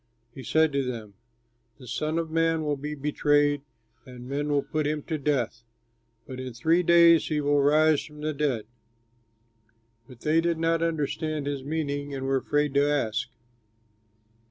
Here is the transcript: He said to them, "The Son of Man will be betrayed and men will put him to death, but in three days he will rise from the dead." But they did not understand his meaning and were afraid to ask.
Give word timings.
He 0.33 0.41
said 0.41 0.71
to 0.73 0.83
them, 0.83 1.13
"The 1.77 1.85
Son 1.85 2.17
of 2.17 2.31
Man 2.31 2.63
will 2.63 2.75
be 2.75 2.95
betrayed 2.95 3.61
and 4.03 4.27
men 4.27 4.49
will 4.49 4.63
put 4.63 4.87
him 4.87 5.03
to 5.03 5.19
death, 5.19 5.61
but 6.25 6.39
in 6.39 6.53
three 6.53 6.81
days 6.81 7.27
he 7.27 7.39
will 7.39 7.61
rise 7.61 8.03
from 8.03 8.21
the 8.21 8.33
dead." 8.33 8.65
But 10.07 10.21
they 10.21 10.41
did 10.41 10.57
not 10.57 10.81
understand 10.81 11.45
his 11.45 11.63
meaning 11.63 12.15
and 12.15 12.25
were 12.25 12.37
afraid 12.37 12.73
to 12.73 12.89
ask. 12.91 13.29